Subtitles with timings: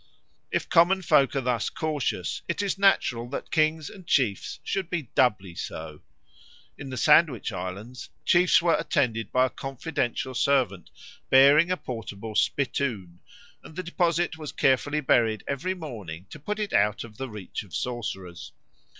[0.51, 5.11] If common folk are thus cautious, it is natural that kings and chiefs should be
[5.13, 6.01] doubly so.
[6.75, 10.89] In the Sandwich Islands chiefs were attended by a confidential servant
[11.29, 13.19] bearing a portable spittoon,
[13.63, 17.61] and the deposit was carefully buried every morning to put it out of the reach
[17.61, 18.53] of sorcerers.